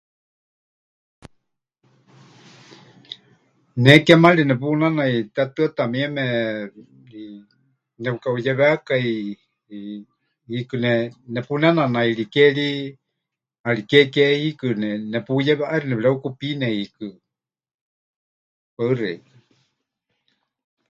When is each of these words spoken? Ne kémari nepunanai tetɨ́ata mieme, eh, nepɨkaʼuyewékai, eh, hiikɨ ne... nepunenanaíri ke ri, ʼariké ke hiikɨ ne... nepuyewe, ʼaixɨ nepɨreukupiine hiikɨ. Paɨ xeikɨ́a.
Ne 3.83 3.91
kémari 4.05 4.43
nepunanai 4.47 5.15
tetɨ́ata 5.35 5.83
mieme, 5.93 6.23
eh, 7.13 7.41
nepɨkaʼuyewékai, 8.01 9.09
eh, 9.75 9.99
hiikɨ 10.49 10.75
ne... 10.83 10.91
nepunenanaíri 11.33 12.25
ke 12.33 12.45
ri, 12.57 12.69
ʼariké 13.63 13.99
ke 14.13 14.23
hiikɨ 14.41 14.67
ne... 14.81 14.89
nepuyewe, 15.11 15.63
ʼaixɨ 15.69 15.87
nepɨreukupiine 15.89 16.65
hiikɨ. 16.75 17.07
Paɨ 18.75 18.91
xeikɨ́a. 18.99 19.37